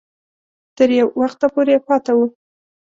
تر 0.77 0.89
یو 0.99 1.07
وخته 1.21 1.47
پورې 1.53 1.75
پاته 1.87 2.11
وو. 2.17 2.25